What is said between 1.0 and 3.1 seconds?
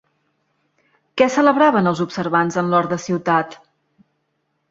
Què celebraven els observants en l'hort de